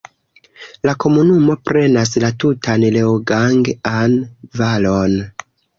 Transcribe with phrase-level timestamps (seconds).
[0.89, 4.21] La komunumo prenas la tutan Leogang-an
[4.63, 5.21] valon.